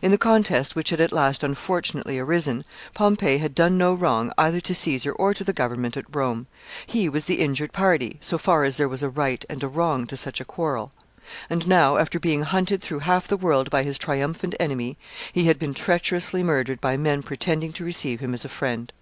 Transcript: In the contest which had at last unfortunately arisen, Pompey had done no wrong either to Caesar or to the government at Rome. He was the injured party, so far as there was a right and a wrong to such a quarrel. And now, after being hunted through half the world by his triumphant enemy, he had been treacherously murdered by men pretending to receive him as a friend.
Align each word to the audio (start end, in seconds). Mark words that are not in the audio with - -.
In 0.00 0.12
the 0.12 0.18
contest 0.18 0.76
which 0.76 0.90
had 0.90 1.00
at 1.00 1.10
last 1.12 1.42
unfortunately 1.42 2.16
arisen, 2.16 2.64
Pompey 2.94 3.38
had 3.38 3.56
done 3.56 3.76
no 3.76 3.92
wrong 3.92 4.30
either 4.38 4.60
to 4.60 4.72
Caesar 4.72 5.10
or 5.10 5.34
to 5.34 5.42
the 5.42 5.52
government 5.52 5.96
at 5.96 6.14
Rome. 6.14 6.46
He 6.86 7.08
was 7.08 7.24
the 7.24 7.40
injured 7.40 7.72
party, 7.72 8.18
so 8.20 8.38
far 8.38 8.62
as 8.62 8.76
there 8.76 8.88
was 8.88 9.02
a 9.02 9.08
right 9.08 9.44
and 9.50 9.64
a 9.64 9.66
wrong 9.66 10.06
to 10.06 10.16
such 10.16 10.40
a 10.40 10.44
quarrel. 10.44 10.92
And 11.50 11.66
now, 11.66 11.96
after 11.96 12.20
being 12.20 12.42
hunted 12.44 12.82
through 12.82 13.00
half 13.00 13.26
the 13.26 13.36
world 13.36 13.68
by 13.68 13.82
his 13.82 13.98
triumphant 13.98 14.54
enemy, 14.60 14.96
he 15.32 15.46
had 15.46 15.58
been 15.58 15.74
treacherously 15.74 16.44
murdered 16.44 16.80
by 16.80 16.96
men 16.96 17.24
pretending 17.24 17.72
to 17.72 17.84
receive 17.84 18.20
him 18.20 18.32
as 18.32 18.44
a 18.44 18.48
friend. 18.48 18.92